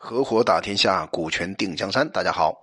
[0.00, 2.08] 合伙打天下，股权定江山。
[2.10, 2.60] 大家好，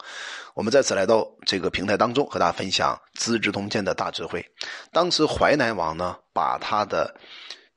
[0.54, 4.44] 我们再次来到这个平台当中，和大家分享《资治通鉴》的大智慧。
[4.94, 7.14] 当时淮南王呢，把他的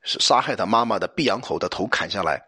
[0.01, 2.41] 杀害他妈妈的毕阳侯的头砍下来，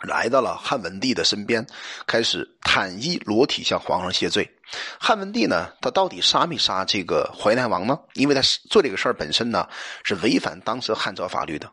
[0.00, 1.66] 来到了汉文帝的身边，
[2.06, 4.50] 开始坦衣裸体向皇上谢罪。
[4.98, 8.00] 汉文帝呢，他到底杀没杀这个淮南王呢？
[8.14, 8.40] 因为他
[8.70, 9.68] 做这个事儿本身呢，
[10.02, 11.70] 是违反当时汉朝法律的。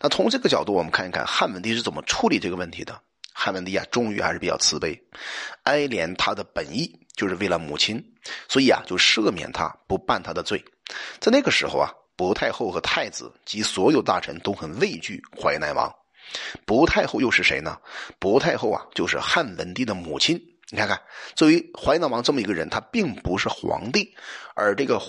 [0.00, 2.98] 那从这个角度，我们看一看汉文帝是怎么处理这个问题的。
[3.32, 5.00] 汉文帝啊，终于还是比较慈悲，
[5.64, 8.02] 哀怜他的本意就是为了母亲，
[8.48, 10.64] 所以啊，就赦免他，不办他的罪。
[11.20, 15.90] 在那个时候啊，薄太后和太子及所有大臣都很畏惧淮南王。
[16.64, 17.78] 薄太后又是谁呢？
[18.18, 20.40] 薄太后啊，就是汉文帝的母亲。
[20.70, 20.98] 你看看，
[21.34, 24.14] 作为淮南王这么一个人，他并不是皇帝，
[24.54, 25.00] 而这个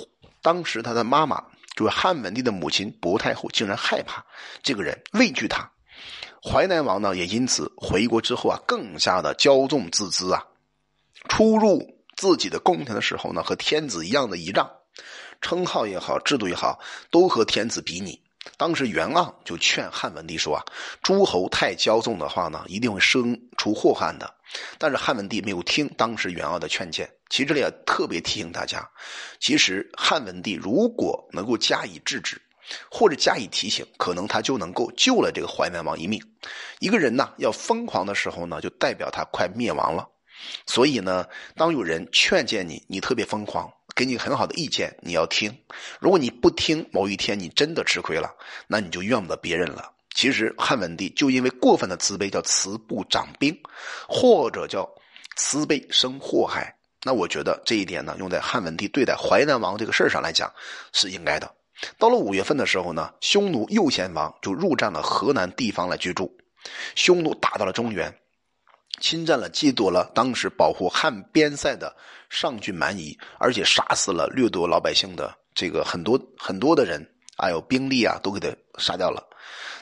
[0.41, 1.41] 当时他的妈妈
[1.75, 4.25] 就是汉文帝的母亲薄太后，竟然害怕
[4.61, 5.71] 这个人，畏惧他。
[6.41, 10.45] 淮南王呢，也因此回国之后啊，更加的骄纵自恣啊。
[11.29, 11.81] 出入
[12.17, 14.69] 自己的宫廷的时候呢，和天子一样的仪仗，
[15.41, 18.21] 称号也好，制度也好，都和天子比拟。
[18.57, 20.63] 当时袁盎就劝汉文帝说啊，
[21.01, 24.35] 诸侯太骄纵的话呢，一定会生出祸患的。
[24.77, 27.09] 但是汉文帝没有听当时袁盎的劝谏。
[27.29, 28.87] 其实这里也特别提醒大家，
[29.39, 32.39] 其实汉文帝如果能够加以制止。
[32.89, 36.21] 或者加以提醒，可能他就能够救了这个淮南王一命。
[36.79, 40.07] 一个人呢要疯狂的时候呢，就代表他快灭亡了。
[40.65, 45.55] 所以呢，当有人劝谏你，你特别疯狂，给你很好的意见，你要听。
[45.99, 48.29] 如果你不听，某一天你真的吃亏了，
[48.67, 49.89] 那你就怨不得别人了。
[50.13, 53.57] 其实汉文帝就因为过分的慈悲，叫慈不掌兵，
[54.07, 54.87] 或者叫
[55.37, 56.75] 慈悲生祸害。
[57.03, 60.51] 那我觉得这一点呢，用在汉文帝对待淮南王这个事儿上来讲，
[60.91, 61.49] 是应该的。
[61.97, 66.35] 到了五月份的时候呢，匈奴右贤王就入占了河南地方来居住。
[66.95, 68.17] 匈奴打到了中原，
[68.99, 71.95] 侵占了、击夺了当时保护汉边塞的
[72.29, 77.05] 上郡蛮夷，而且杀死了、掠夺老百姓的这个很多很多的人，
[77.37, 79.27] 还有兵力啊，都给他杀掉了。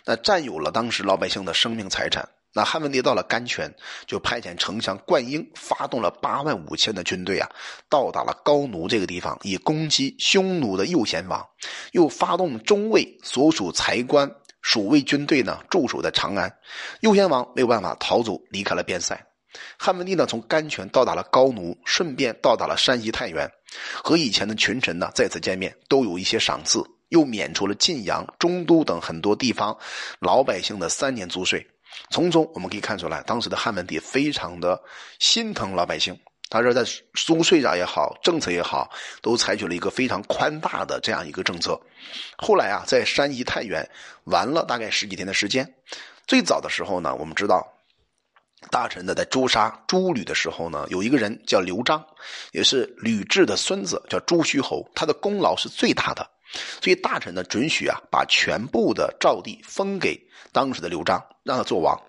[0.06, 2.28] 那占有了当时老百姓的生命财产。
[2.53, 3.73] 那汉文帝到了甘泉，
[4.06, 7.50] 就派遣丞相灌婴发动了八万五千的军队啊，
[7.88, 11.47] 到达了高奴这个地方，以攻击匈奴的右贤王。
[11.94, 14.29] 又发动中尉所属才官
[14.61, 16.53] 蜀卫军队呢，驻守在长安。
[17.00, 19.17] 右贤王没有办法逃走，离开了边塞。
[19.78, 23.50] 汉文帝呢，从甘泉到达了高奴，顺便到达了山西太原，
[24.03, 29.78] 和以前的群臣呢再次见面，都有一些赏赐，又免除了晋阳、中都等很多地方
[30.19, 31.66] 老百姓的三年租税。
[32.09, 34.81] 从中我们可以看出来，当时的汉文帝非常的
[35.19, 36.18] 心疼老百姓。
[36.50, 38.91] 他说，在租税上也好，政策也好，
[39.22, 41.79] 都采取了一个非常宽大的这样一个政策。
[42.38, 43.90] 后来啊，在山西太原
[44.25, 45.74] 玩了大概十几天的时间。
[46.28, 47.66] 最早的时候呢，我们知道，
[48.69, 52.06] 大臣呢在诛杀诸吕的时候呢，有一个人叫刘璋，
[52.52, 56.29] 也是吕雉的孙子，叫朱虚侯，他的功劳是最大的。
[56.81, 60.19] 所以大臣呢准许啊，把全部的赵地封给
[60.51, 62.00] 当时的刘璋，让他做王。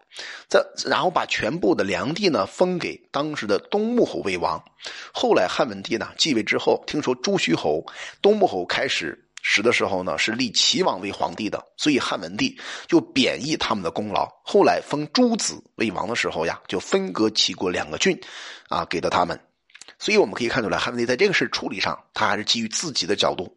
[0.48, 4.62] 这然后把全部的梁地呢封给当时的东穆侯为王。
[5.12, 7.82] 后来汉文帝呢继位之后，听说朱虚侯、
[8.20, 14.28] 东穆侯开始使的时候呢是立齐王为皇帝的，所以汉文帝就贬义他们的功劳。
[14.44, 18.20] 后来封诸子为王的时候呀，就分割齐国两个郡，
[18.68, 19.40] 啊给了他们。
[19.98, 23.56] 所以我们可以看出来，汉文帝在这个事处理上，他还是基于自己的角度。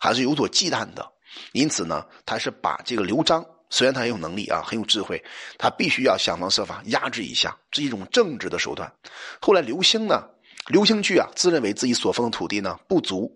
[0.00, 1.06] 还是有所忌惮的，
[1.52, 5.22] 因此呢，他是把这个刘璋，虽然他很有能力啊，很有智慧，
[5.58, 8.92] 他必须要想方设法压制一下，是一种政治的手段。
[9.40, 10.24] 后来刘兴呢，
[10.68, 13.34] 刘兴据啊，自认为自己所封的土地呢不足，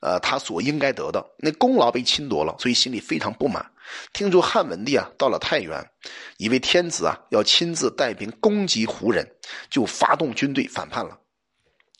[0.00, 3.64] 呃，他所应该得的那功劳被侵夺了，所以心里非常不满。
[4.14, 5.90] 听说汉文帝啊到了太原，
[6.38, 9.28] 以为天子啊要亲自带兵攻击胡人，
[9.68, 11.18] 就发动军队反叛了。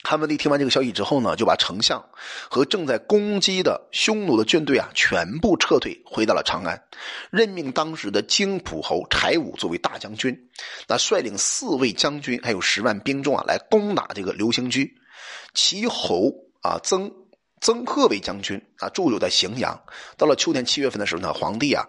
[0.06, 2.04] 汉文帝听完这个消息之后呢，就把丞相
[2.50, 6.81] 和正在攻击的匈奴的军队啊全部撤退，回到了长安，
[7.31, 10.38] 任命当时的京浦侯柴武作为大将军，
[10.87, 14.95] 那率领四位将军还有十万兵众啊来攻打这个刘兴居，
[15.54, 16.30] 其侯
[16.60, 17.10] 啊曾
[17.62, 19.80] 曾贺为将军啊驻守在荥阳。
[20.18, 21.83] 到了秋天七月份的时候呢，皇帝啊。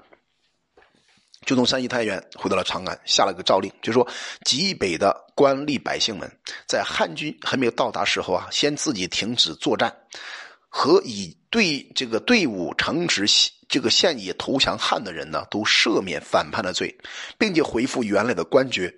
[1.45, 4.07] 就从山西太原回到了长安，下了个诏令，就说
[4.43, 6.29] 极北的官吏百姓们，
[6.67, 9.95] 在汉军还没有到达时候啊，先自己停止作战，
[10.67, 13.25] 和以对这个队伍城池
[13.67, 16.95] 这个现已投降汉的人呢，都赦免反叛的罪，
[17.37, 18.93] 并且回复原来的官爵。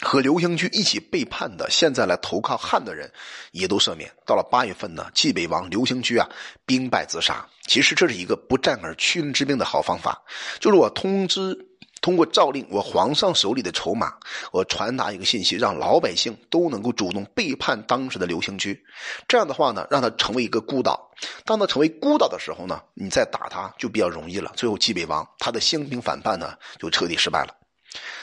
[0.00, 3.10] 和刘兴居一起背叛的，现在来投靠汉的人，
[3.52, 4.10] 也都赦免。
[4.24, 6.28] 到了八月份呢，冀北王刘兴居啊，
[6.64, 7.46] 兵败自杀。
[7.66, 10.22] 其实这是一个不战而屈人之兵的好方法，
[10.60, 11.56] 就是我通知。
[12.02, 14.12] 通过诏令我皇上手里的筹码，
[14.52, 18.80] 我传达一个信息，让老百姓都能够主动背叛当时的刘兴居。
[19.26, 21.10] 这样的话呢，让他成为一个孤岛。
[21.44, 24.52] 当他成为孤岛的时候呢，你再打他就比较容易了。
[24.54, 27.65] 最后，济北王他的兴兵反叛呢，就彻底失败了。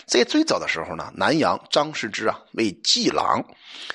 [0.06, 3.44] 在最早的时候呢，南阳张世之啊为济郎，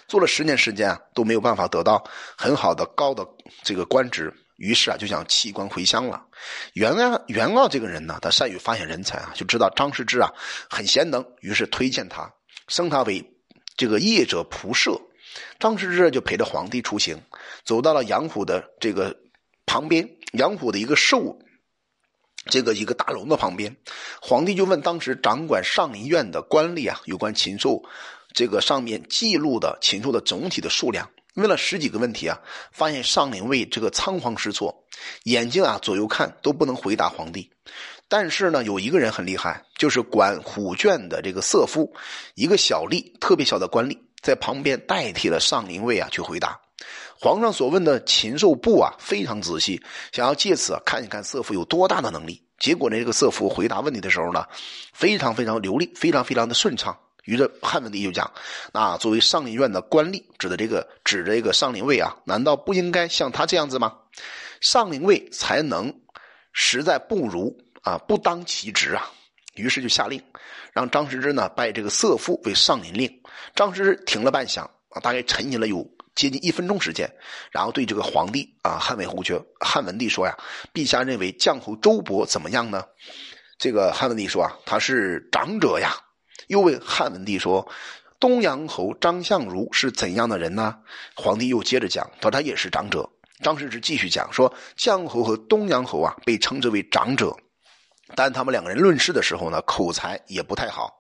[0.07, 2.03] 做了十年时间啊都没有办法得到
[2.37, 3.27] 很好的高的
[3.63, 4.33] 这个官职。
[4.57, 6.21] 于是啊，就想弃官回乡了。
[6.73, 10.33] 袁安袁傲这个人呢，他善于发现人才啊，就知道张世之啊
[10.69, 12.29] 很贤能，于是推荐他，
[12.67, 13.25] 升他为
[13.77, 15.01] 这个业者仆射。
[15.61, 17.23] 张世之就陪着皇帝出行，
[17.65, 19.17] 走到了杨府的这个
[19.65, 21.39] 旁边，杨府的一个寿
[22.49, 23.77] 这个一个大楼的旁边，
[24.21, 27.83] 皇帝就问当时掌管上林院的官吏啊，有关禽兽
[28.33, 31.09] 这个上面记录的禽兽的总体的数量。
[31.35, 32.41] 问了十几个问题啊，
[32.73, 34.75] 发现上林卫这个仓皇失措，
[35.25, 37.49] 眼睛啊左右看都不能回答皇帝。
[38.09, 41.95] 但是呢，有一个人很厉害，就是管虎卷的这个色夫，
[42.35, 46.59] 一个小吏，特别小的官吏，在旁边代替了上林卫啊去回答
[47.21, 49.83] 皇上所问的禽兽部啊，非常仔细，
[50.13, 52.43] 想要借此看一看色夫有多大的能力。
[52.59, 54.45] 结果呢，这个色夫回答问题的时候呢，
[54.93, 56.97] 非常非常流利，非常非常的顺畅。
[57.25, 58.33] 于是汉文帝就讲
[58.73, 63.95] ：“那作为上林院的官吏，指的这个指着一个上林卫啊，难道不应该像他这样子吗？
[64.61, 65.95] 上林卫才能
[66.53, 69.11] 实在不如啊，不当其职啊。”
[69.55, 70.23] 于是就下令，
[70.73, 73.21] 让张世之呢拜这个色夫为上林令。
[73.55, 75.87] 张世之停了半晌啊，大概沉吟了有
[76.19, 77.09] 接近一分钟时间，
[77.53, 80.37] 然后对这个皇帝啊汉文侯爵汉文帝说呀
[80.75, 82.85] ：“陛下认为绛侯周勃怎么样呢？”
[83.57, 85.95] 这个汉文帝说啊：“他是长者呀。”
[86.49, 87.71] 又问汉文帝说
[88.19, 90.77] ：“东阳侯张相如是怎样的人呢？”
[91.15, 93.09] 皇帝又接着讲，他说他也是长者。
[93.45, 97.37] 张世之继续讲说：“绛侯和东阳侯啊，被称之为长者，
[98.17, 100.93] 但他们两个人论事的时候呢，口才也不太好，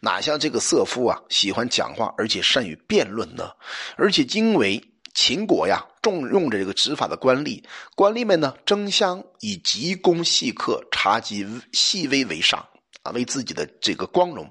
[0.00, 3.50] 哪像这个色夫啊，喜欢讲话，而且善于辩论呢？
[3.96, 4.82] 而且因为
[5.14, 7.62] 秦国呀，重用着这个执法的官吏，
[7.94, 12.66] 官吏们呢，争相以急功细刻、察及细微为上。”
[13.02, 14.48] 啊，为自己的这个光荣，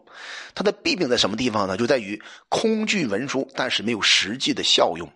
[0.53, 1.77] 他的弊病在什么地方呢？
[1.77, 5.09] 就在于空具文书，但是没有实际的效用，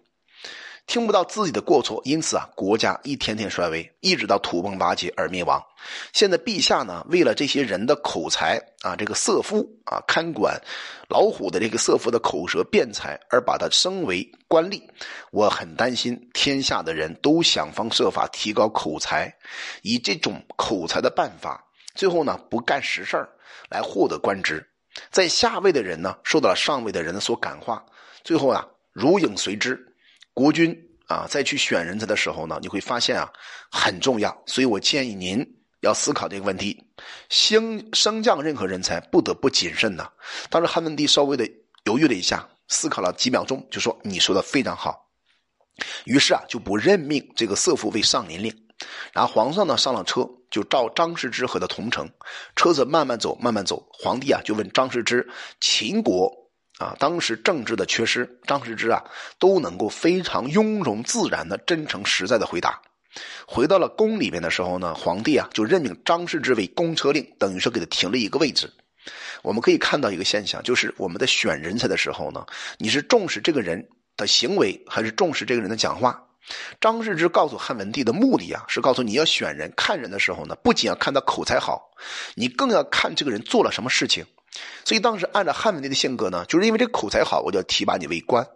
[0.88, 5.62] 听不到自己的过错，因此啊，国家一天天衰微，一直到土崩瓦解而灭亡。
[6.14, 10.62] 现在陛下呢，为了这些人的口才啊，这个色夫啊，看管
[11.10, 14.80] 老虎的这个色夫的口舌辩才，而把他升为官吏，
[15.32, 19.36] 我很担心天下的人都想方设法提高口才，
[19.82, 21.66] 以这种口才的办法。
[21.96, 23.28] 最后呢，不干实事儿
[23.70, 24.66] 来获得官职，
[25.12, 27.84] 在下位的人呢，受到了上位的人所感化，
[28.24, 29.84] 最后啊，如影随之。
[30.36, 30.78] 国君
[31.08, 33.32] 啊，再去选人才的时候呢，你会发现啊，
[33.72, 34.44] 很重要。
[34.46, 35.44] 所以我建议您
[35.80, 36.84] 要思考这个问题：
[37.30, 40.08] 升升降任何人才，不得不谨慎呐。
[40.50, 41.50] 当时汉文帝稍微的
[41.86, 45.10] 犹豫了一下，思考了几秒钟，就说：“你说的非常好。”
[46.06, 48.54] 于是啊，就不任命这个色夫为上林令。
[49.14, 52.10] 然后皇上呢上了车，就召张世之和他同乘。
[52.58, 53.88] 车子慢慢走，慢慢走。
[53.92, 55.26] 皇帝啊就问张世之
[55.62, 56.30] ：“秦国
[56.77, 59.04] 啊，当时政治的缺失，张世之啊
[59.39, 62.81] 都能够非常雍容自然的、真诚实在的回答。”
[63.48, 68.69] 回到了宫里面的时候呢，皇帝啊就任命张世之为公车令，等于说给他停了一个位置。
[69.42, 72.46] 我们可以看到一个现象，就是我们在选人才的时候呢，
[72.77, 76.22] 你是重视这个人的行为，还是重视这个人的讲话？
[76.82, 81.89] 张世之告诉汉文帝的目的啊，是告诉你要选人、看人的时候呢，不仅要看他口才好，
[82.36, 84.25] 你更要看这个人做了什么事情。
[84.83, 88.47] 所以当时按照汉文帝的性格呢，就是因为这口才好，我就要提拔你为官。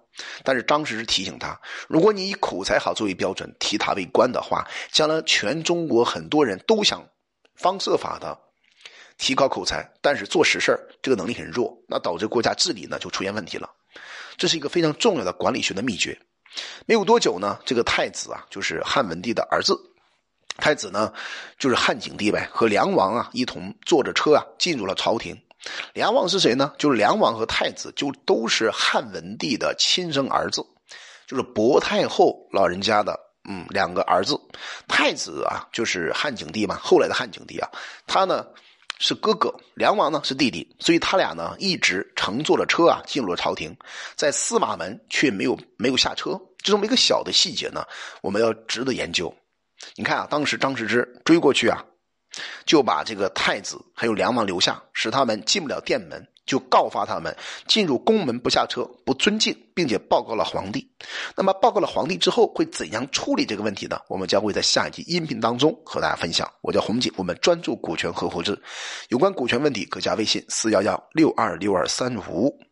[0.43, 7.07] 但是当时是提醒他，如果你以口才好作为标准提他为官的话，将来全中国很多人都想
[7.55, 8.37] 方设法的
[9.17, 13.69] 提高口才，但是做实事这个能力很弱，那导致国家治理呢就出现问题了。
[14.37, 16.19] 这是一个非常重要的管理学的秘诀。
[16.85, 19.73] 没有多久呢，这个太子啊，就是汉文帝的儿子。
[20.57, 21.13] 太子呢，
[21.57, 25.41] 就是汉景帝呗，和梁王啊一同坐着车啊进入了朝廷。
[25.93, 26.73] 梁王是谁呢？
[26.77, 30.65] 就是梁王和太子就都是汉文帝的亲生儿子，
[31.27, 34.39] 就是薄太后老人家的嗯两个儿子。
[34.87, 37.69] 太子啊，就是汉景帝嘛，后来的汉景帝啊，
[38.07, 38.45] 他呢。
[39.01, 43.73] 是哥哥，梁王呢是弟弟，所以他俩呢一直乘坐了车啊进入了朝廷，
[44.17, 47.81] 在司马门却没有没有下车，就这么一个小的细节呢，
[48.21, 49.33] 我们要值得研究。
[49.95, 51.81] 你看啊，当时张世之追过去啊，
[52.65, 57.33] 就把这个太子还有梁王留下，使他们进不了殿门，就告发他们
[57.67, 60.91] 进入宫门不下车、不尊敬，并且报告了皇帝。
[61.37, 63.97] 那么报告了皇帝之后，会怎样处理这个问题呢？
[64.09, 66.45] 我们将会在下一集音频当中和大家分享。
[66.59, 68.61] 我叫红姐，我们专注股权合伙制，
[69.07, 72.68] 有关股权问题可加微信四幺幺六二六二三五。